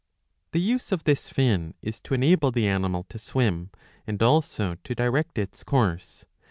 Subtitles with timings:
[0.51, 3.69] The use of this fin is to enable the animal to swim,
[4.07, 6.25] and also to direct its course.